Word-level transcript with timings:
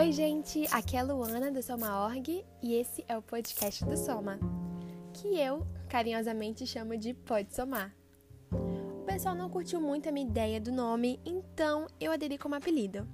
Oi, 0.00 0.12
gente, 0.12 0.66
aqui 0.72 0.96
é 0.96 1.00
a 1.00 1.02
Luana 1.02 1.50
do 1.52 1.62
Soma 1.62 2.06
Org 2.06 2.42
e 2.62 2.74
esse 2.74 3.04
é 3.06 3.18
o 3.18 3.20
podcast 3.20 3.84
do 3.84 3.98
Soma, 3.98 4.38
que 5.12 5.38
eu 5.38 5.66
carinhosamente 5.90 6.66
chamo 6.66 6.96
de 6.96 7.12
Pode 7.12 7.54
Somar. 7.54 7.94
O 8.50 9.04
pessoal 9.04 9.34
não 9.34 9.50
curtiu 9.50 9.78
muito 9.78 10.08
a 10.08 10.12
minha 10.12 10.26
ideia 10.26 10.58
do 10.58 10.72
nome, 10.72 11.20
então 11.22 11.86
eu 12.00 12.10
aderi 12.12 12.38
como 12.38 12.54
apelido. 12.54 13.06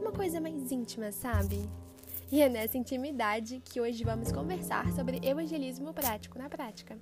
Uma 0.00 0.10
coisa 0.10 0.40
mais 0.40 0.72
íntima, 0.72 1.12
sabe? 1.12 1.70
E 2.32 2.42
é 2.42 2.48
nessa 2.48 2.76
intimidade 2.76 3.62
que 3.64 3.80
hoje 3.80 4.02
vamos 4.02 4.32
conversar 4.32 4.92
sobre 4.92 5.20
evangelismo 5.22 5.94
prático 5.94 6.36
na 6.36 6.48
prática. 6.48 6.98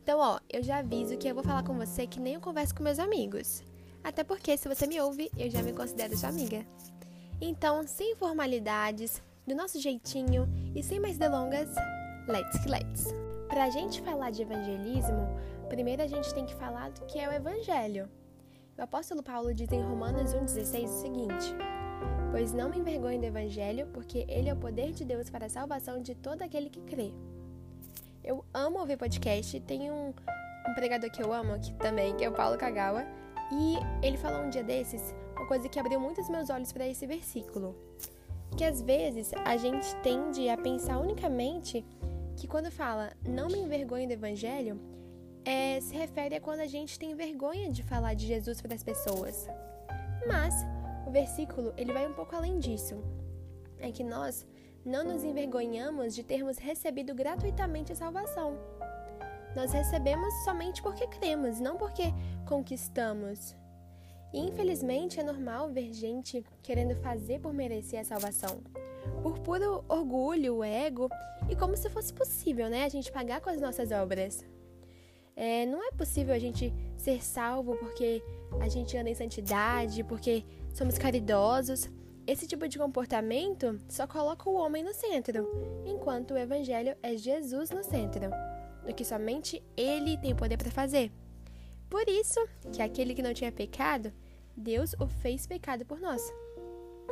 Então, 0.00 0.20
ó, 0.20 0.38
eu 0.48 0.62
já 0.62 0.78
aviso 0.78 1.18
que 1.18 1.26
eu 1.26 1.34
vou 1.34 1.42
falar 1.42 1.64
com 1.64 1.76
você 1.76 2.06
que 2.06 2.20
nem 2.20 2.34
eu 2.34 2.40
converso 2.40 2.72
com 2.72 2.84
meus 2.84 3.00
amigos. 3.00 3.64
Até 4.04 4.22
porque, 4.22 4.56
se 4.56 4.68
você 4.68 4.86
me 4.86 5.00
ouve, 5.00 5.28
eu 5.36 5.50
já 5.50 5.60
me 5.60 5.72
considero 5.72 6.16
sua 6.16 6.28
amiga. 6.28 6.64
Então, 7.44 7.84
sem 7.88 8.14
formalidades, 8.14 9.20
do 9.44 9.52
nosso 9.52 9.80
jeitinho 9.80 10.48
e 10.76 10.80
sem 10.80 11.00
mais 11.00 11.18
delongas, 11.18 11.68
let's 12.28 12.56
que 12.62 12.68
let's. 12.68 13.12
Pra 13.48 13.68
gente 13.68 14.00
falar 14.00 14.30
de 14.30 14.42
evangelismo, 14.42 15.26
primeiro 15.68 16.02
a 16.02 16.06
gente 16.06 16.32
tem 16.32 16.46
que 16.46 16.54
falar 16.54 16.92
do 16.92 17.04
que 17.06 17.18
é 17.18 17.28
o 17.28 17.32
evangelho. 17.32 18.08
O 18.78 18.82
apóstolo 18.82 19.24
Paulo 19.24 19.52
diz 19.52 19.68
em 19.72 19.82
Romanos 19.82 20.32
1,16 20.32 20.84
o 20.84 20.88
seguinte: 20.88 21.56
Pois 22.30 22.52
não 22.52 22.70
me 22.70 22.78
envergonho 22.78 23.18
do 23.18 23.26
evangelho, 23.26 23.88
porque 23.88 24.24
ele 24.28 24.48
é 24.48 24.52
o 24.52 24.56
poder 24.56 24.92
de 24.92 25.04
Deus 25.04 25.28
para 25.28 25.46
a 25.46 25.50
salvação 25.50 26.00
de 26.00 26.14
todo 26.14 26.42
aquele 26.42 26.70
que 26.70 26.80
crê. 26.82 27.12
Eu 28.22 28.44
amo 28.54 28.78
ouvir 28.78 28.96
podcast, 28.96 29.58
tem 29.62 29.90
um, 29.90 30.14
um 30.68 30.74
pregador 30.76 31.10
que 31.10 31.20
eu 31.20 31.32
amo 31.32 31.54
aqui 31.54 31.74
também, 31.74 32.14
que 32.14 32.24
é 32.24 32.28
o 32.28 32.32
Paulo 32.32 32.56
Kagawa, 32.56 33.04
e 33.50 33.74
ele 34.00 34.16
falou 34.16 34.42
um 34.42 34.48
dia 34.48 34.62
desses 34.62 35.12
uma 35.42 35.48
coisa 35.48 35.68
que 35.68 35.80
abriu 35.80 35.98
muitos 35.98 36.28
meus 36.28 36.48
olhos 36.50 36.72
para 36.72 36.86
esse 36.86 37.04
versículo. 37.04 37.74
Que 38.56 38.64
às 38.64 38.80
vezes 38.80 39.32
a 39.44 39.56
gente 39.56 39.92
tende 39.96 40.48
a 40.48 40.56
pensar 40.56 40.98
unicamente 40.98 41.84
que 42.36 42.46
quando 42.46 42.70
fala 42.70 43.12
não 43.26 43.48
me 43.48 43.58
envergonhe 43.58 44.06
do 44.06 44.12
evangelho, 44.12 44.80
é, 45.44 45.80
se 45.80 45.96
refere 45.96 46.36
a 46.36 46.40
quando 46.40 46.60
a 46.60 46.66
gente 46.66 46.96
tem 46.96 47.16
vergonha 47.16 47.70
de 47.70 47.82
falar 47.82 48.14
de 48.14 48.24
Jesus 48.24 48.60
para 48.60 48.74
as 48.74 48.84
pessoas. 48.84 49.48
Mas 50.28 50.54
o 51.06 51.10
versículo 51.10 51.74
ele 51.76 51.92
vai 51.92 52.06
um 52.06 52.14
pouco 52.14 52.36
além 52.36 52.60
disso. 52.60 53.02
É 53.80 53.90
que 53.90 54.04
nós 54.04 54.46
não 54.84 55.02
nos 55.04 55.24
envergonhamos 55.24 56.14
de 56.14 56.22
termos 56.22 56.56
recebido 56.56 57.12
gratuitamente 57.16 57.90
a 57.90 57.96
salvação. 57.96 58.56
Nós 59.56 59.72
recebemos 59.72 60.32
somente 60.44 60.80
porque 60.80 61.08
cremos, 61.08 61.58
não 61.58 61.76
porque 61.76 62.14
conquistamos. 62.46 63.56
E 64.32 64.38
infelizmente 64.40 65.20
é 65.20 65.22
normal 65.22 65.70
ver 65.70 65.92
gente 65.92 66.44
querendo 66.62 66.96
fazer 66.96 67.40
por 67.40 67.52
merecer 67.52 68.00
a 68.00 68.04
salvação. 68.04 68.62
Por 69.22 69.38
puro 69.40 69.84
orgulho, 69.88 70.64
ego 70.64 71.08
e 71.50 71.56
como 71.56 71.76
se 71.76 71.90
fosse 71.90 72.12
possível, 72.12 72.68
né? 72.70 72.84
A 72.84 72.88
gente 72.88 73.12
pagar 73.12 73.40
com 73.40 73.50
as 73.50 73.60
nossas 73.60 73.90
obras. 73.90 74.44
É, 75.34 75.66
não 75.66 75.82
é 75.86 75.90
possível 75.92 76.34
a 76.34 76.38
gente 76.38 76.72
ser 76.96 77.22
salvo 77.22 77.76
porque 77.76 78.22
a 78.60 78.68
gente 78.68 78.96
anda 78.96 79.10
em 79.10 79.14
santidade, 79.14 80.04
porque 80.04 80.44
somos 80.72 80.98
caridosos. 80.98 81.90
Esse 82.26 82.46
tipo 82.46 82.68
de 82.68 82.78
comportamento 82.78 83.80
só 83.88 84.06
coloca 84.06 84.48
o 84.48 84.54
homem 84.54 84.84
no 84.84 84.94
centro, 84.94 85.48
enquanto 85.84 86.32
o 86.32 86.38
evangelho 86.38 86.96
é 87.02 87.16
Jesus 87.16 87.70
no 87.70 87.82
centro, 87.82 88.30
do 88.86 88.94
que 88.94 89.04
somente 89.04 89.62
ele 89.76 90.16
tem 90.16 90.34
poder 90.34 90.56
para 90.56 90.70
fazer. 90.70 91.10
Por 91.90 92.08
isso 92.08 92.38
que 92.72 92.80
aquele 92.80 93.14
que 93.14 93.22
não 93.22 93.34
tinha 93.34 93.50
pecado 93.50 94.12
Deus 94.56 94.94
o 94.98 95.06
fez 95.06 95.46
pecado 95.46 95.84
por 95.84 96.00
nós. 96.00 96.22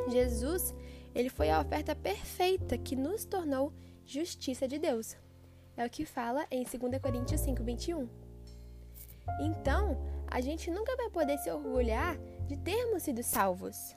Jesus, 0.07 0.73
ele 1.13 1.29
foi 1.29 1.49
a 1.49 1.59
oferta 1.59 1.95
perfeita 1.95 2.77
que 2.77 2.95
nos 2.95 3.25
tornou 3.25 3.73
justiça 4.05 4.67
de 4.67 4.79
Deus. 4.79 5.15
É 5.77 5.85
o 5.85 5.89
que 5.89 6.05
fala 6.05 6.45
em 6.51 6.63
2 6.63 7.01
Coríntios 7.01 7.41
5, 7.41 7.63
21. 7.63 8.07
Então, 9.41 9.97
a 10.27 10.41
gente 10.41 10.69
nunca 10.71 10.95
vai 10.95 11.09
poder 11.09 11.37
se 11.37 11.51
orgulhar 11.51 12.17
de 12.47 12.57
termos 12.57 13.03
sido 13.03 13.23
salvos. 13.23 13.95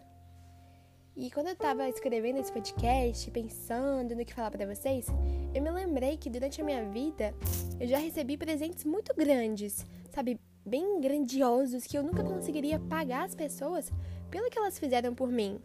E 1.17 1.31
quando 1.31 1.47
eu 1.47 1.53
estava 1.53 1.89
escrevendo 1.89 2.41
esse 2.41 2.53
podcast, 2.53 3.31
pensando 3.31 4.17
no 4.17 4.25
que 4.25 4.35
falar 4.35 4.51
para 4.51 4.67
vocês, 4.67 5.07
eu 5.55 5.63
me 5.63 5.71
lembrei 5.71 6.17
que 6.17 6.29
durante 6.29 6.61
a 6.61 6.65
minha 6.65 6.85
vida 6.91 7.33
eu 7.79 7.87
já 7.87 7.99
recebi 7.99 8.37
presentes 8.37 8.85
muito 8.85 9.15
grandes, 9.15 9.87
sabe? 10.11 10.41
Bem 10.65 11.01
grandiosos 11.01 11.85
que 11.85 11.97
eu 11.97 12.03
nunca 12.03 12.25
conseguiria 12.25 12.79
pagar 12.79 13.25
as 13.25 13.35
pessoas 13.35 13.93
pelo 14.31 14.51
que 14.51 14.59
elas 14.59 14.79
fizeram 14.79 15.15
por 15.15 15.29
mim. 15.29 15.61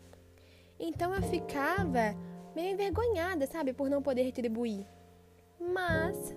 Então 0.80 1.14
eu 1.16 1.22
ficava 1.22 2.16
meio 2.56 2.74
envergonhada, 2.74 3.48
sabe, 3.48 3.74
por 3.74 3.90
não 3.90 4.02
poder 4.02 4.24
retribuir. 4.24 4.86
Mas 5.60 6.36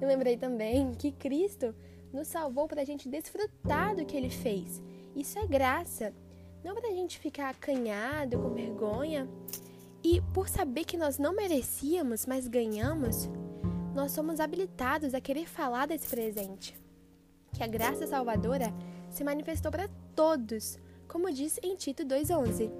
eu 0.00 0.08
lembrei 0.08 0.36
também 0.36 0.92
que 0.92 1.12
Cristo 1.12 1.74
nos 2.12 2.28
salvou 2.28 2.68
para 2.68 2.82
a 2.82 2.84
gente 2.84 3.08
desfrutar 3.08 3.96
do 3.96 4.04
que 4.04 4.16
ele 4.16 4.30
fez. 4.30 4.82
Isso 5.16 5.38
é 5.38 5.46
graça, 5.46 6.12
não 6.62 6.74
para 6.74 6.88
a 6.88 6.94
gente 6.94 7.18
ficar 7.18 7.50
acanhado, 7.50 8.38
com 8.38 8.50
vergonha. 8.50 9.28
E 10.02 10.20
por 10.34 10.48
saber 10.48 10.84
que 10.84 10.98
nós 10.98 11.18
não 11.18 11.34
merecíamos, 11.34 12.26
mas 12.26 12.46
ganhamos, 12.46 13.28
nós 13.94 14.12
somos 14.12 14.38
habilitados 14.38 15.14
a 15.14 15.20
querer 15.20 15.46
falar 15.46 15.86
desse 15.86 16.06
presente 16.08 16.83
que 17.54 17.62
a 17.62 17.66
graça 17.66 18.06
salvadora 18.06 18.74
se 19.08 19.22
manifestou 19.22 19.70
para 19.70 19.88
todos, 20.14 20.76
como 21.06 21.32
diz 21.32 21.58
em 21.62 21.76
Tito 21.76 22.04
2,11. 22.04 22.70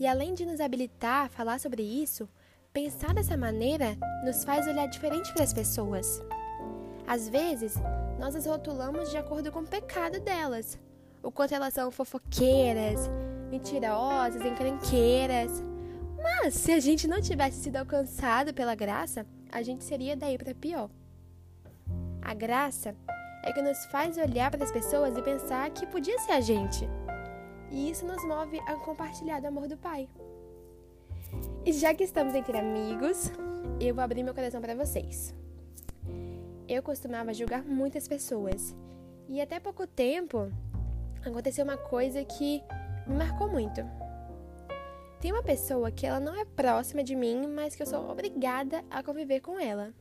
E 0.00 0.06
além 0.06 0.34
de 0.34 0.46
nos 0.46 0.60
habilitar 0.60 1.26
a 1.26 1.28
falar 1.28 1.60
sobre 1.60 1.82
isso, 1.82 2.28
pensar 2.72 3.14
dessa 3.14 3.36
maneira 3.36 3.96
nos 4.24 4.42
faz 4.42 4.66
olhar 4.66 4.86
diferente 4.86 5.32
para 5.32 5.44
as 5.44 5.52
pessoas. 5.52 6.22
Às 7.06 7.28
vezes, 7.28 7.74
nós 8.18 8.34
as 8.34 8.46
rotulamos 8.46 9.10
de 9.10 9.18
acordo 9.18 9.52
com 9.52 9.60
o 9.60 9.66
pecado 9.66 10.18
delas, 10.20 10.78
o 11.22 11.30
quanto 11.30 11.54
elas 11.54 11.74
são 11.74 11.90
fofoqueiras, 11.90 13.08
mentirosas, 13.50 14.44
encrenqueiras. 14.44 15.62
Mas 16.20 16.54
se 16.54 16.72
a 16.72 16.80
gente 16.80 17.06
não 17.06 17.20
tivesse 17.20 17.62
sido 17.62 17.76
alcançado 17.76 18.54
pela 18.54 18.74
graça, 18.74 19.26
a 19.52 19.62
gente 19.62 19.84
seria 19.84 20.16
daí 20.16 20.38
para 20.38 20.54
pior. 20.54 20.88
A 22.22 22.32
graça 22.32 22.96
é 23.44 23.52
que 23.52 23.60
nos 23.60 23.84
faz 23.86 24.16
olhar 24.16 24.50
para 24.50 24.64
as 24.64 24.72
pessoas 24.72 25.16
e 25.16 25.22
pensar 25.22 25.68
que 25.70 25.86
podia 25.86 26.18
ser 26.20 26.32
a 26.32 26.40
gente. 26.40 26.88
E 27.70 27.90
isso 27.90 28.06
nos 28.06 28.24
move 28.24 28.58
a 28.60 28.74
compartilhar 28.76 29.40
do 29.40 29.48
amor 29.48 29.68
do 29.68 29.76
Pai. 29.76 30.08
E 31.64 31.72
já 31.72 31.92
que 31.94 32.04
estamos 32.04 32.34
entre 32.34 32.56
amigos, 32.56 33.30
eu 33.78 33.94
vou 33.94 34.02
abrir 34.02 34.22
meu 34.22 34.34
coração 34.34 34.60
para 34.60 34.74
vocês. 34.74 35.34
Eu 36.66 36.82
costumava 36.82 37.34
julgar 37.34 37.62
muitas 37.62 38.08
pessoas. 38.08 38.74
E 39.28 39.40
até 39.40 39.60
pouco 39.60 39.86
tempo 39.86 40.50
aconteceu 41.24 41.64
uma 41.64 41.76
coisa 41.76 42.24
que 42.24 42.62
me 43.06 43.16
marcou 43.16 43.48
muito. 43.48 43.82
Tem 45.20 45.32
uma 45.32 45.42
pessoa 45.42 45.90
que 45.90 46.06
ela 46.06 46.20
não 46.20 46.34
é 46.38 46.44
próxima 46.44 47.02
de 47.02 47.14
mim, 47.14 47.46
mas 47.46 47.74
que 47.74 47.82
eu 47.82 47.86
sou 47.86 48.10
obrigada 48.10 48.84
a 48.90 49.02
conviver 49.02 49.40
com 49.40 49.58
ela. 49.58 49.92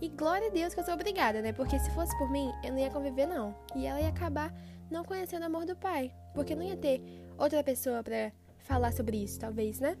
E 0.00 0.08
glória 0.08 0.48
a 0.48 0.50
Deus 0.50 0.72
que 0.72 0.80
eu 0.80 0.84
sou 0.84 0.94
obrigada, 0.94 1.42
né? 1.42 1.52
Porque 1.52 1.78
se 1.78 1.90
fosse 1.90 2.16
por 2.16 2.30
mim, 2.30 2.50
eu 2.64 2.72
não 2.72 2.78
ia 2.78 2.90
conviver, 2.90 3.26
não. 3.26 3.54
E 3.76 3.86
ela 3.86 4.00
ia 4.00 4.08
acabar 4.08 4.54
não 4.90 5.04
conhecendo 5.04 5.42
o 5.42 5.46
amor 5.46 5.66
do 5.66 5.76
pai. 5.76 6.12
Porque 6.34 6.54
não 6.54 6.62
ia 6.62 6.76
ter 6.76 7.02
outra 7.36 7.62
pessoa 7.62 8.02
para 8.02 8.32
falar 8.58 8.92
sobre 8.92 9.22
isso, 9.22 9.38
talvez, 9.38 9.78
né? 9.78 9.96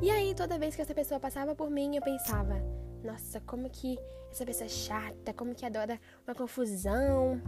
E 0.00 0.10
aí, 0.10 0.34
toda 0.34 0.58
vez 0.58 0.76
que 0.76 0.82
essa 0.82 0.94
pessoa 0.94 1.18
passava 1.18 1.54
por 1.54 1.70
mim, 1.70 1.96
eu 1.96 2.02
pensava: 2.02 2.54
nossa, 3.02 3.40
como 3.40 3.68
que 3.68 3.98
essa 4.30 4.44
pessoa 4.44 4.66
é 4.66 4.68
chata, 4.68 5.32
como 5.32 5.54
que 5.54 5.66
adora 5.66 6.00
uma 6.26 6.34
confusão. 6.34 7.40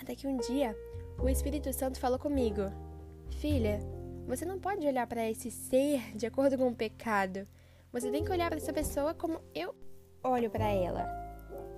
Até 0.00 0.14
que 0.14 0.26
um 0.26 0.36
dia, 0.38 0.76
o 1.18 1.28
Espírito 1.28 1.72
Santo 1.72 2.00
falou 2.00 2.18
comigo: 2.18 2.62
Filha, 3.38 3.80
você 4.26 4.44
não 4.44 4.58
pode 4.58 4.86
olhar 4.86 5.06
para 5.06 5.28
esse 5.28 5.50
ser 5.50 6.16
de 6.16 6.26
acordo 6.26 6.56
com 6.56 6.68
o 6.68 6.74
pecado. 6.74 7.46
Você 7.92 8.10
tem 8.10 8.24
que 8.24 8.30
olhar 8.30 8.48
para 8.48 8.58
essa 8.58 8.72
pessoa 8.72 9.14
como 9.14 9.40
eu 9.54 9.74
olho 10.22 10.50
para 10.50 10.68
ela. 10.68 11.08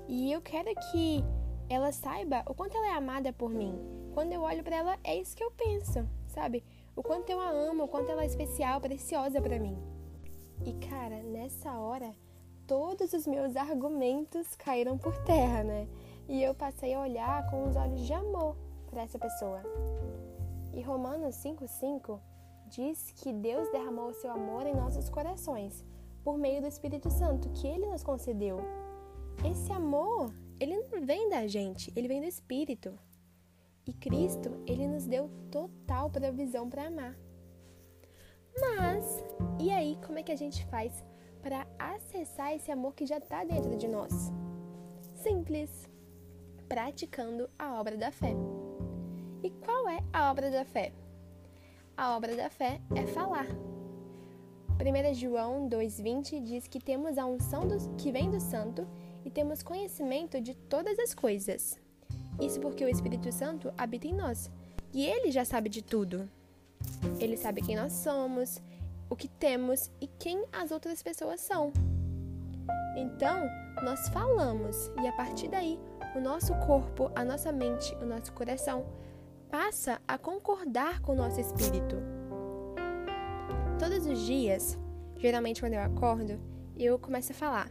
E 0.08 0.32
eu 0.32 0.40
quero 0.40 0.74
que 0.90 1.24
ela 1.68 1.92
saiba 1.92 2.42
o 2.46 2.54
quanto 2.54 2.76
ela 2.76 2.88
é 2.88 2.94
amada 2.94 3.32
por 3.32 3.50
mim. 3.50 3.78
Quando 4.12 4.32
eu 4.32 4.42
olho 4.42 4.62
para 4.62 4.76
ela, 4.76 4.98
é 5.04 5.16
isso 5.16 5.36
que 5.36 5.42
eu 5.42 5.50
penso, 5.52 6.06
sabe? 6.26 6.64
O 6.94 7.02
quanto 7.02 7.30
eu 7.30 7.40
a 7.40 7.48
amo, 7.48 7.84
o 7.84 7.88
quanto 7.88 8.10
ela 8.10 8.22
é 8.22 8.26
especial, 8.26 8.80
preciosa 8.80 9.40
para 9.40 9.58
mim. 9.58 9.76
E 10.64 10.74
cara, 10.86 11.22
nessa 11.22 11.78
hora, 11.78 12.14
todos 12.66 13.12
os 13.12 13.26
meus 13.26 13.56
argumentos 13.56 14.54
caíram 14.56 14.98
por 14.98 15.16
terra, 15.24 15.64
né? 15.64 15.88
E 16.28 16.42
eu 16.42 16.54
passei 16.54 16.94
a 16.94 17.00
olhar 17.00 17.50
com 17.50 17.68
os 17.68 17.76
olhos 17.76 18.00
de 18.06 18.12
amor 18.12 18.56
para 18.90 19.02
essa 19.02 19.18
pessoa. 19.18 19.62
E 20.74 20.82
Romanos 20.82 21.36
5:5 21.36 22.20
diz 22.66 23.12
que 23.12 23.32
Deus 23.32 23.70
derramou 23.70 24.10
o 24.10 24.14
seu 24.14 24.30
amor 24.30 24.66
em 24.66 24.74
nossos 24.74 25.08
corações 25.08 25.84
por 26.22 26.38
meio 26.38 26.60
do 26.60 26.68
Espírito 26.68 27.10
Santo 27.10 27.50
que 27.50 27.66
ele 27.66 27.86
nos 27.86 28.02
concedeu. 28.02 28.58
Esse 29.44 29.72
amor, 29.72 30.32
ele 30.60 30.76
não 30.76 31.04
vem 31.04 31.28
da 31.28 31.46
gente, 31.46 31.92
ele 31.96 32.08
vem 32.08 32.20
do 32.20 32.26
Espírito. 32.26 32.98
E 33.86 33.92
Cristo, 33.92 34.62
ele 34.66 34.86
nos 34.86 35.06
deu 35.06 35.28
total 35.50 36.08
provisão 36.08 36.70
para 36.70 36.86
amar. 36.86 37.18
Mas, 38.60 39.24
e 39.60 39.70
aí, 39.70 39.98
como 40.06 40.18
é 40.18 40.22
que 40.22 40.30
a 40.30 40.36
gente 40.36 40.64
faz 40.66 40.92
para 41.42 41.66
acessar 41.78 42.54
esse 42.54 42.70
amor 42.70 42.94
que 42.94 43.06
já 43.06 43.18
está 43.18 43.44
dentro 43.44 43.76
de 43.76 43.88
nós? 43.88 44.12
Simples, 45.14 45.88
praticando 46.68 47.48
a 47.58 47.80
obra 47.80 47.96
da 47.96 48.12
fé. 48.12 48.34
E 49.42 49.50
qual 49.50 49.88
é 49.88 49.98
a 50.12 50.30
obra 50.30 50.50
da 50.50 50.64
fé? 50.64 50.92
A 51.96 52.16
obra 52.16 52.36
da 52.36 52.48
fé 52.48 52.80
é 52.94 53.06
falar. 53.06 53.71
1 54.84 55.14
João 55.14 55.68
2,20 55.68 56.42
diz 56.42 56.66
que 56.66 56.80
temos 56.80 57.16
a 57.16 57.24
unção 57.24 57.68
que 57.96 58.10
vem 58.10 58.28
do 58.28 58.40
Santo 58.40 58.84
e 59.24 59.30
temos 59.30 59.62
conhecimento 59.62 60.40
de 60.40 60.56
todas 60.56 60.98
as 60.98 61.14
coisas. 61.14 61.78
Isso 62.40 62.58
porque 62.58 62.84
o 62.84 62.88
Espírito 62.88 63.30
Santo 63.30 63.72
habita 63.78 64.08
em 64.08 64.14
nós 64.14 64.50
e 64.92 65.06
ele 65.06 65.30
já 65.30 65.44
sabe 65.44 65.68
de 65.68 65.82
tudo. 65.82 66.28
Ele 67.20 67.36
sabe 67.36 67.62
quem 67.62 67.76
nós 67.76 67.92
somos, 67.92 68.60
o 69.08 69.14
que 69.14 69.28
temos 69.28 69.88
e 70.00 70.08
quem 70.18 70.44
as 70.52 70.72
outras 70.72 71.00
pessoas 71.00 71.40
são. 71.40 71.72
Então, 72.96 73.48
nós 73.84 74.08
falamos 74.08 74.90
e 75.00 75.06
a 75.06 75.12
partir 75.12 75.46
daí, 75.46 75.78
o 76.16 76.20
nosso 76.20 76.52
corpo, 76.66 77.08
a 77.14 77.24
nossa 77.24 77.52
mente, 77.52 77.94
o 78.02 78.04
nosso 78.04 78.32
coração 78.32 78.84
passa 79.48 80.02
a 80.08 80.18
concordar 80.18 81.00
com 81.00 81.12
o 81.12 81.16
nosso 81.16 81.40
espírito. 81.40 82.11
Todos 83.82 84.06
os 84.06 84.20
dias, 84.20 84.78
geralmente 85.16 85.60
quando 85.60 85.72
eu 85.72 85.80
acordo, 85.80 86.40
eu 86.78 87.00
começo 87.00 87.32
a 87.32 87.34
falar: 87.34 87.68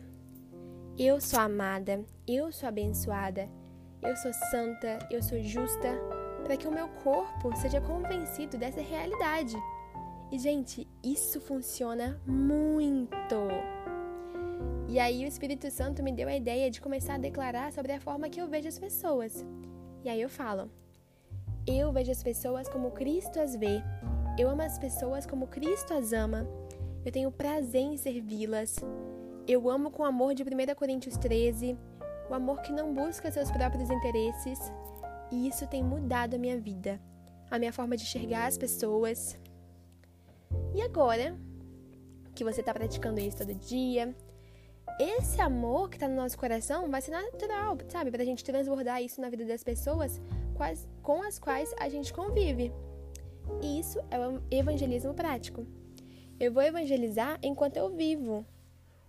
Eu 0.98 1.22
sou 1.22 1.40
amada, 1.40 2.04
eu 2.28 2.52
sou 2.52 2.68
abençoada, 2.68 3.50
eu 4.02 4.14
sou 4.18 4.34
santa, 4.34 5.00
eu 5.10 5.24
sou 5.24 5.42
justa, 5.42 5.88
para 6.44 6.58
que 6.58 6.68
o 6.68 6.72
meu 6.72 6.90
corpo 7.02 7.56
seja 7.56 7.80
convencido 7.80 8.58
dessa 8.58 8.82
realidade. 8.82 9.56
E, 10.30 10.38
gente, 10.38 10.86
isso 11.02 11.40
funciona 11.40 12.22
muito. 12.28 13.48
E 14.90 15.00
aí, 15.00 15.24
o 15.24 15.28
Espírito 15.30 15.72
Santo 15.72 16.04
me 16.04 16.12
deu 16.12 16.28
a 16.28 16.36
ideia 16.36 16.70
de 16.70 16.82
começar 16.82 17.14
a 17.14 17.20
declarar 17.20 17.72
sobre 17.72 17.94
a 17.94 18.02
forma 18.02 18.30
que 18.30 18.42
eu 18.42 18.50
vejo 18.50 18.68
as 18.68 18.78
pessoas. 18.78 19.46
E 20.04 20.10
aí 20.10 20.22
eu 20.22 20.30
falo: 20.30 20.70
Eu 21.66 21.90
vejo 21.94 22.12
as 22.12 22.22
pessoas 22.22 22.68
como 22.68 22.92
Cristo 22.92 23.40
as 23.40 23.56
vê. 23.56 23.82
Eu 24.38 24.50
amo 24.50 24.62
as 24.62 24.80
pessoas 24.80 25.26
como 25.26 25.48
Cristo 25.48 25.94
as 25.94 26.14
ama. 26.14 26.48
Eu 27.06 27.12
tenho 27.12 27.32
prazer 27.32 27.82
em 27.82 27.98
servi-las. 27.98 28.78
Eu 29.48 29.70
amo 29.70 29.92
com 29.92 30.04
o 30.04 30.06
amor 30.06 30.34
de 30.34 30.44
1 30.44 30.76
Coríntios 30.76 31.18
13, 31.18 31.78
o 32.30 32.34
amor 32.34 32.62
que 32.62 32.72
não 32.72 32.94
busca 32.94 33.32
seus 33.32 33.52
próprios 33.52 33.90
interesses, 33.90 34.60
e 35.32 35.48
isso 35.48 35.68
tem 35.68 35.84
mudado 35.84 36.36
a 36.36 36.38
minha 36.38 36.60
vida, 36.60 37.02
a 37.50 37.60
minha 37.60 37.74
forma 37.74 37.98
de 37.98 38.04
enxergar 38.04 38.46
as 38.46 38.58
pessoas. 38.58 39.38
E 40.74 40.82
agora 40.82 41.36
que 42.34 42.44
você 42.44 42.62
está 42.62 42.74
praticando 42.74 43.20
isso 43.20 43.40
todo 43.40 43.54
dia, 43.54 44.16
esse 45.00 45.42
amor 45.42 45.90
que 45.90 45.98
está 45.98 46.08
no 46.08 46.16
nosso 46.16 46.38
coração 46.38 46.90
vai 46.90 47.02
ser 47.02 47.12
natural, 47.12 47.78
sabe? 47.90 48.12
Para 48.12 48.22
a 48.22 48.26
gente 48.26 48.44
transbordar 48.44 49.02
isso 49.02 49.20
na 49.20 49.30
vida 49.30 49.44
das 49.44 49.64
pessoas 49.64 50.22
com 51.02 51.22
as 51.22 51.40
quais 51.40 51.74
a 51.80 51.90
gente 51.90 52.14
convive. 52.14 52.72
E 53.62 53.80
isso 53.80 54.00
é 54.10 54.20
o 54.20 54.42
evangelismo 54.50 55.14
prático. 55.14 55.66
Eu 56.40 56.52
vou 56.52 56.64
evangelizar 56.64 57.38
enquanto 57.44 57.78
eu 57.78 57.90
vivo. 57.90 58.46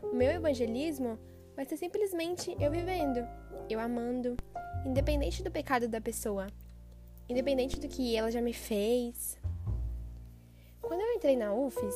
O 0.02 0.14
meu 0.14 0.30
evangelismo 0.30 1.18
vai 1.54 1.64
ser 1.64 1.76
simplesmente 1.76 2.56
eu 2.60 2.70
vivendo, 2.70 3.26
eu 3.68 3.78
amando, 3.78 4.36
independente 4.84 5.42
do 5.42 5.50
pecado 5.50 5.88
da 5.88 6.00
pessoa, 6.00 6.46
independente 7.28 7.78
do 7.78 7.88
que 7.88 8.16
ela 8.16 8.30
já 8.30 8.40
me 8.40 8.52
fez. 8.52 9.38
Quando 10.80 11.00
eu 11.00 11.12
entrei 11.12 11.36
na 11.36 11.54
UFES, 11.54 11.94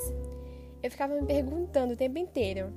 eu 0.83 0.91
ficava 0.91 1.15
me 1.15 1.27
perguntando 1.27 1.95
o 1.95 1.97
tempo 1.97 2.19
inteiro: 2.19 2.73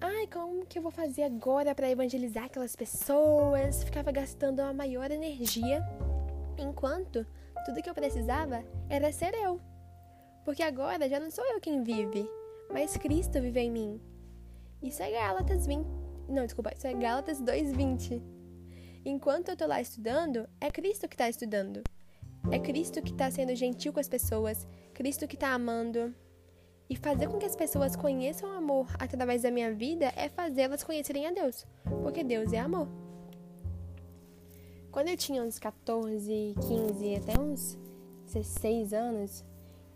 ai, 0.00 0.26
como 0.26 0.66
que 0.66 0.78
eu 0.78 0.82
vou 0.82 0.90
fazer 0.90 1.22
agora 1.22 1.74
para 1.74 1.90
evangelizar 1.90 2.44
aquelas 2.44 2.74
pessoas? 2.74 3.84
Ficava 3.84 4.10
gastando 4.10 4.60
a 4.60 4.72
maior 4.72 5.10
energia, 5.10 5.82
enquanto 6.58 7.26
tudo 7.68 7.82
que 7.82 7.90
eu 7.90 7.94
precisava 7.94 8.64
era 8.88 9.12
ser 9.12 9.34
eu. 9.34 9.60
Porque 10.42 10.62
agora 10.62 11.06
já 11.06 11.20
não 11.20 11.30
sou 11.30 11.44
eu 11.44 11.60
quem 11.60 11.82
vive, 11.82 12.26
mas 12.72 12.96
Cristo 12.96 13.42
vive 13.42 13.60
em 13.60 13.70
mim. 13.70 14.00
Isso 14.82 15.02
é 15.02 15.10
Gálatas 15.10 15.66
20. 15.66 15.86
Não, 16.30 16.46
desculpa, 16.46 16.72
isso 16.74 16.86
é 16.86 16.94
Gálatas 16.94 17.42
2:20. 17.42 18.22
Enquanto 19.04 19.50
eu 19.50 19.56
tô 19.56 19.66
lá 19.66 19.82
estudando, 19.82 20.48
é 20.58 20.70
Cristo 20.70 21.06
que 21.06 21.14
está 21.14 21.28
estudando. 21.28 21.82
É 22.50 22.58
Cristo 22.58 23.02
que 23.02 23.10
está 23.10 23.30
sendo 23.30 23.54
gentil 23.54 23.92
com 23.92 24.00
as 24.00 24.08
pessoas, 24.08 24.66
Cristo 24.94 25.28
que 25.28 25.36
está 25.36 25.52
amando. 25.52 26.14
E 26.88 26.96
fazer 26.96 27.28
com 27.28 27.36
que 27.36 27.44
as 27.44 27.54
pessoas 27.54 27.94
conheçam 27.94 28.48
o 28.48 28.56
amor 28.56 28.86
através 28.98 29.42
da 29.42 29.50
minha 29.50 29.74
vida 29.74 30.10
é 30.16 30.30
fazê-las 30.30 30.82
conhecerem 30.82 31.26
a 31.26 31.32
Deus, 31.32 31.66
porque 32.02 32.24
Deus 32.24 32.50
é 32.54 32.60
amor. 32.60 32.88
Quando 34.98 35.10
eu 35.10 35.16
tinha 35.16 35.44
uns 35.44 35.60
14, 35.60 36.56
15, 36.66 37.14
até 37.14 37.40
uns 37.40 37.78
16 38.26 38.92
anos, 38.92 39.44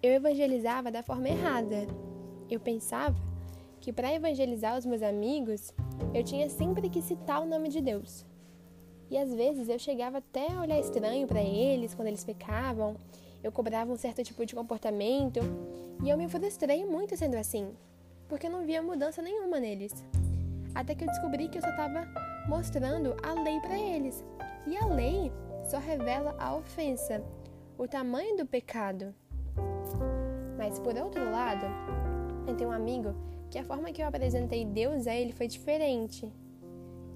eu 0.01 0.13
evangelizava 0.13 0.93
da 0.93 1.03
forma 1.03 1.29
errada. 1.29 1.89
Eu 2.49 2.61
pensava 2.61 3.17
que 3.81 3.93
para 3.93 4.15
evangelizar 4.15 4.79
os 4.79 4.87
meus 4.87 5.03
amigos, 5.03 5.75
eu 6.15 6.23
tinha 6.23 6.49
sempre 6.49 6.89
que 6.89 7.03
citar 7.03 7.43
o 7.43 7.47
nome 7.47 7.69
de 7.69 7.81
Deus. 7.81 8.25
E 9.11 9.19
às 9.19 9.35
vezes 9.35 9.69
eu 9.69 9.77
chegava 9.77 10.19
até 10.19 10.53
a 10.53 10.61
olhar 10.61 10.79
estranho 10.79 11.27
para 11.27 11.43
eles 11.43 11.95
quando 11.97 12.07
eles 12.07 12.23
pecavam, 12.23 12.95
eu 13.43 13.51
cobrava 13.51 13.93
um 13.93 13.97
certo 13.97 14.23
tipo 14.23 14.47
de 14.47 14.55
comportamento, 14.55 15.41
e 16.05 16.11
eu 16.11 16.17
me 16.17 16.29
frustrei 16.29 16.85
muito 16.85 17.17
sendo 17.17 17.35
assim, 17.35 17.75
porque 18.29 18.47
eu 18.47 18.53
não 18.53 18.65
via 18.65 18.81
mudança 18.81 19.21
nenhuma 19.21 19.59
neles. 19.59 19.93
Até 20.73 20.95
que 20.95 21.03
eu 21.03 21.09
descobri 21.09 21.49
que 21.49 21.59
eu 21.59 21.63
só 21.63 21.71
estava 21.71 22.07
mostrando 22.47 23.17
a 23.21 23.33
lei 23.33 23.59
para 23.59 23.77
eles. 23.77 24.25
E 24.67 24.77
a 24.77 24.87
lei 24.87 25.33
só 25.65 25.79
revela 25.79 26.35
a 26.39 26.55
ofensa, 26.55 27.23
o 27.79 27.87
tamanho 27.87 28.37
do 28.37 28.47
pecado. 28.47 29.15
Mas 30.57 30.79
por 30.79 30.97
outro 30.97 31.31
lado, 31.31 31.67
eu 32.47 32.55
tenho 32.55 32.71
um 32.71 32.73
amigo 32.73 33.15
que 33.51 33.59
a 33.59 33.65
forma 33.65 33.93
que 33.93 34.03
eu 34.03 34.07
apresentei 34.07 34.65
Deus 34.65 35.07
a 35.07 35.15
ele 35.15 35.33
foi 35.33 35.47
diferente 35.47 36.33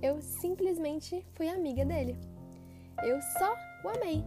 eu 0.03 0.21
simplesmente 0.21 1.25
fui 1.35 1.49
amiga 1.49 1.85
dele. 1.85 2.17
Eu 3.03 3.21
só 3.39 3.55
o 3.85 3.89
amei. 3.89 4.25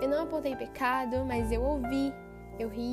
Eu 0.00 0.08
não 0.08 0.24
apontei 0.24 0.56
pecado, 0.56 1.24
mas 1.24 1.52
eu 1.52 1.62
ouvi, 1.62 2.12
eu 2.58 2.68
ri, 2.68 2.92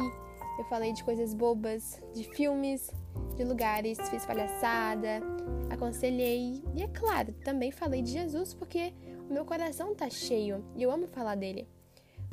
eu 0.59 0.65
falei 0.65 0.93
de 0.93 1.03
coisas 1.03 1.33
bobas, 1.33 2.01
de 2.13 2.23
filmes, 2.23 2.91
de 3.35 3.43
lugares, 3.43 3.97
fiz 4.09 4.25
palhaçada, 4.25 5.21
aconselhei 5.69 6.63
e, 6.75 6.83
é 6.83 6.87
claro, 6.87 7.33
também 7.43 7.71
falei 7.71 8.01
de 8.01 8.11
Jesus 8.11 8.53
porque 8.53 8.93
meu 9.29 9.45
coração 9.45 9.93
tá 9.95 10.09
cheio 10.09 10.63
e 10.75 10.83
eu 10.83 10.91
amo 10.91 11.07
falar 11.07 11.35
dele. 11.35 11.67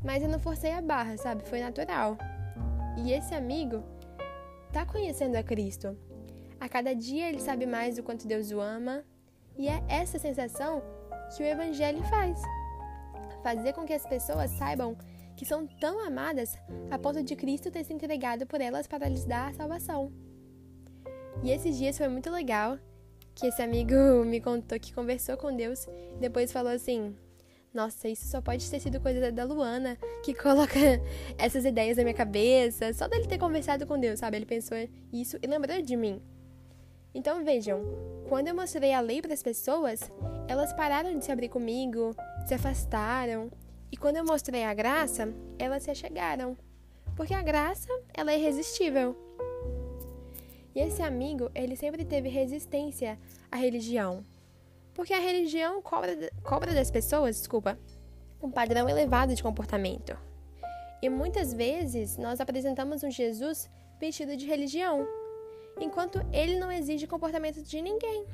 Mas 0.04 0.22
eu 0.22 0.28
não 0.28 0.38
forcei 0.38 0.72
a 0.72 0.80
barra, 0.80 1.16
sabe? 1.16 1.44
Foi 1.44 1.60
natural. 1.60 2.16
E 2.96 3.12
esse 3.12 3.34
amigo 3.34 3.82
tá 4.72 4.84
conhecendo 4.86 5.36
a 5.36 5.42
Cristo. 5.42 5.96
A 6.58 6.68
cada 6.68 6.94
dia 6.94 7.28
ele 7.28 7.40
sabe 7.40 7.66
mais 7.66 7.98
o 7.98 8.02
quanto 8.02 8.26
Deus 8.26 8.50
o 8.50 8.60
ama 8.60 9.04
e 9.56 9.68
é 9.68 9.82
essa 9.88 10.18
sensação 10.18 10.82
que 11.34 11.42
o 11.42 11.46
Evangelho 11.46 12.02
faz 12.04 12.40
fazer 13.42 13.72
com 13.74 13.84
que 13.84 13.92
as 13.92 14.04
pessoas 14.04 14.50
saibam 14.50 14.96
que 15.36 15.44
são 15.44 15.66
tão 15.66 16.04
amadas 16.04 16.58
a 16.90 16.98
ponto 16.98 17.22
de 17.22 17.36
Cristo 17.36 17.70
ter 17.70 17.84
se 17.84 17.92
entregado 17.92 18.46
por 18.46 18.60
elas 18.60 18.86
para 18.86 19.08
lhes 19.08 19.24
dar 19.24 19.50
a 19.50 19.52
salvação. 19.54 20.10
E 21.42 21.50
esses 21.50 21.76
dias 21.76 21.96
foi 21.96 22.08
muito 22.08 22.30
legal 22.30 22.78
que 23.36 23.46
esse 23.46 23.60
amigo 23.60 24.24
me 24.24 24.40
contou 24.40 24.80
que 24.80 24.94
conversou 24.94 25.36
com 25.36 25.54
Deus 25.54 25.86
e 25.86 26.18
depois 26.18 26.50
falou 26.50 26.72
assim: 26.72 27.14
Nossa, 27.72 28.08
isso 28.08 28.26
só 28.26 28.40
pode 28.40 28.68
ter 28.68 28.80
sido 28.80 28.98
coisa 28.98 29.30
da 29.30 29.44
Luana 29.44 29.98
que 30.24 30.32
coloca 30.34 30.80
essas 31.36 31.66
ideias 31.66 31.98
na 31.98 32.02
minha 32.02 32.14
cabeça. 32.14 32.92
Só 32.94 33.06
dele 33.06 33.26
ter 33.26 33.38
conversado 33.38 33.86
com 33.86 34.00
Deus, 34.00 34.18
sabe? 34.18 34.38
Ele 34.38 34.46
pensou 34.46 34.76
isso 35.12 35.38
e 35.42 35.46
lembrou 35.46 35.80
de 35.82 35.94
mim. 35.94 36.20
Então 37.14 37.44
vejam, 37.44 37.82
quando 38.28 38.48
eu 38.48 38.54
mostrei 38.54 38.92
a 38.92 39.00
lei 39.00 39.20
para 39.20 39.34
as 39.34 39.42
pessoas, 39.42 40.00
elas 40.48 40.72
pararam 40.72 41.18
de 41.18 41.24
se 41.24 41.30
abrir 41.30 41.48
comigo, 41.48 42.16
se 42.46 42.54
afastaram, 42.54 43.50
e 43.92 43.96
quando 43.96 44.16
eu 44.16 44.24
mostrei 44.24 44.64
a 44.64 44.74
graça, 44.74 45.32
elas 45.58 45.82
se 45.82 45.90
achegaram, 45.90 46.56
porque 47.14 47.32
a 47.32 47.42
graça, 47.42 47.88
ela 48.12 48.32
é 48.32 48.38
irresistível. 48.38 49.25
E 50.76 50.80
esse 50.80 51.00
amigo, 51.00 51.50
ele 51.54 51.74
sempre 51.74 52.04
teve 52.04 52.28
resistência 52.28 53.18
à 53.50 53.56
religião, 53.56 54.22
porque 54.92 55.14
a 55.14 55.18
religião 55.18 55.80
cobra, 55.80 56.30
cobra 56.42 56.74
das 56.74 56.90
pessoas, 56.90 57.38
desculpa, 57.38 57.78
um 58.42 58.50
padrão 58.50 58.86
elevado 58.86 59.34
de 59.34 59.42
comportamento. 59.42 60.14
E 61.00 61.08
muitas 61.08 61.54
vezes 61.54 62.18
nós 62.18 62.42
apresentamos 62.42 63.02
um 63.02 63.10
Jesus 63.10 63.70
vestido 63.98 64.36
de 64.36 64.44
religião, 64.44 65.08
enquanto 65.80 66.20
ele 66.30 66.58
não 66.58 66.70
exige 66.70 67.06
comportamento 67.06 67.62
de 67.62 67.80
ninguém. 67.80 68.26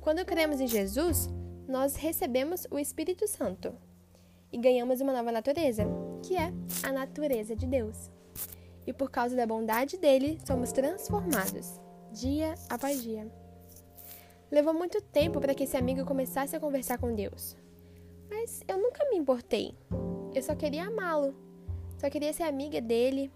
Quando 0.00 0.24
cremos 0.24 0.58
em 0.58 0.66
Jesus, 0.66 1.28
nós 1.68 1.96
recebemos 1.96 2.66
o 2.70 2.78
Espírito 2.78 3.28
Santo 3.28 3.74
e 4.50 4.56
ganhamos 4.56 5.02
uma 5.02 5.12
nova 5.12 5.30
natureza, 5.30 5.84
que 6.22 6.34
é 6.34 6.50
a 6.82 6.90
natureza 6.90 7.54
de 7.54 7.66
Deus. 7.66 8.10
E 8.86 8.92
por 8.92 9.10
causa 9.10 9.36
da 9.36 9.46
bondade 9.46 9.96
dele 9.96 10.38
somos 10.46 10.72
transformados, 10.72 11.80
dia 12.12 12.54
após 12.68 13.02
dia. 13.02 13.30
Levou 14.50 14.74
muito 14.74 15.00
tempo 15.00 15.40
para 15.40 15.54
que 15.54 15.64
esse 15.64 15.76
amigo 15.76 16.04
começasse 16.04 16.54
a 16.54 16.60
conversar 16.60 16.98
com 16.98 17.14
Deus. 17.14 17.56
Mas 18.28 18.62
eu 18.68 18.78
nunca 18.78 19.08
me 19.10 19.16
importei. 19.16 19.74
Eu 20.34 20.42
só 20.42 20.54
queria 20.54 20.86
amá-lo. 20.86 21.34
Só 21.98 22.08
queria 22.10 22.32
ser 22.32 22.44
amiga 22.44 22.80
dele. 22.80 23.32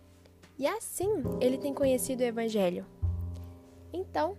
E 0.59 0.67
assim 0.67 1.25
ele 1.41 1.59
tem 1.59 1.73
conhecido 1.73 2.21
o 2.21 2.27
Evangelho. 2.27 2.87
Então, 3.93 4.37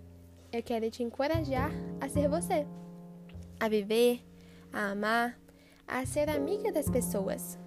eu 0.52 0.62
quero 0.64 0.90
te 0.90 1.04
encorajar 1.04 1.72
a 2.00 2.08
ser 2.08 2.28
você, 2.28 2.66
a 3.60 3.68
viver, 3.68 4.22
a 4.72 4.92
amar, 4.92 5.40
a 5.88 6.06
ser 6.06 6.30
amiga 6.30 6.72
das 6.72 6.90
pessoas, 6.90 7.58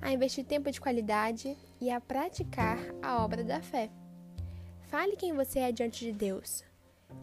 a 0.00 0.12
investir 0.12 0.44
tempo 0.44 0.70
de 0.70 0.80
qualidade 0.80 1.56
e 1.82 1.90
a 1.90 2.00
praticar 2.00 2.78
a 3.02 3.24
obra 3.24 3.42
da 3.42 3.60
fé. 3.60 3.90
Fale 4.82 5.16
quem 5.16 5.34
você 5.34 5.58
é 5.58 5.72
diante 5.72 6.04
de 6.04 6.12
Deus. 6.12 6.62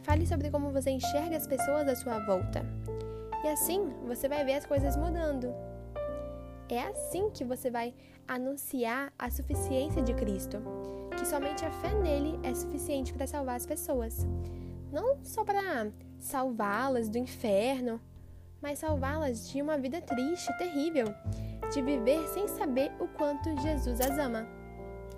Fale 0.04 0.28
sobre 0.28 0.52
como 0.52 0.70
você 0.70 0.90
enxerga 0.90 1.38
as 1.38 1.48
pessoas 1.48 1.88
à 1.88 1.96
sua 1.96 2.20
volta. 2.26 2.66
E 3.42 3.48
assim 3.48 3.90
você 4.06 4.28
vai 4.28 4.44
ver 4.44 4.56
as 4.56 4.66
coisas 4.66 4.98
mudando. 4.98 5.48
É 6.68 6.82
assim 6.82 7.30
que 7.30 7.46
você 7.46 7.72
vai 7.72 7.94
anunciar 8.28 9.14
a 9.18 9.32
suficiência 9.32 10.02
de 10.02 10.14
Cristo, 10.14 10.58
que 11.18 11.26
somente 11.26 11.64
a 11.64 11.72
fé 11.72 11.94
nele 11.94 12.38
é 12.44 12.54
suficiente 12.54 13.14
para 13.14 13.28
salvar 13.28 13.56
as 13.56 13.66
pessoas. 13.66 14.28
Não 14.92 15.24
só 15.24 15.46
para 15.46 15.90
salvá-las 16.20 17.08
do 17.08 17.18
inferno, 17.18 18.02
mas 18.62 18.80
salvá-las 18.80 19.50
de 19.50 19.62
uma 19.62 19.78
vida 19.78 20.02
triste, 20.02 20.52
terrível, 20.58 21.08
de 21.70 21.82
viver 21.82 22.28
sem 22.30 22.48
saber 22.48 22.92
o 23.00 23.08
quanto 23.08 23.60
Jesus 23.62 24.00
as 24.02 24.18
ama. 24.18 24.48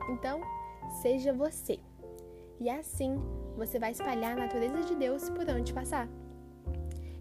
Então, 0.09 0.41
seja 1.01 1.33
você. 1.33 1.79
E 2.59 2.69
assim 2.69 3.15
você 3.55 3.79
vai 3.79 3.91
espalhar 3.91 4.33
a 4.33 4.41
natureza 4.41 4.81
de 4.83 4.95
Deus 4.95 5.29
por 5.29 5.49
onde 5.49 5.73
passar. 5.73 6.07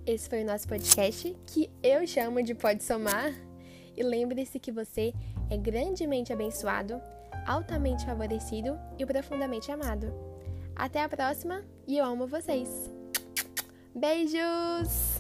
Esse 0.07 0.29
foi 0.29 0.43
o 0.43 0.47
nosso 0.47 0.67
podcast 0.67 1.37
que 1.47 1.71
eu 1.83 2.07
chamo 2.07 2.43
de 2.43 2.55
Pode 2.55 2.83
Somar. 2.83 3.33
E 3.97 4.03
lembre-se 4.03 4.59
que 4.59 4.73
você 4.73 5.13
é 5.51 5.57
grandemente 5.57 6.33
abençoado, 6.33 7.01
altamente 7.47 8.05
favorecido 8.07 8.79
e 8.99 9.05
profundamente 9.05 9.71
amado. 9.71 10.13
Até 10.75 11.03
a 11.03 11.09
próxima 11.09 11.63
e 11.87 11.99
eu 11.99 12.05
amo 12.05 12.27
vocês. 12.27 12.91
Beijos! 13.95 15.20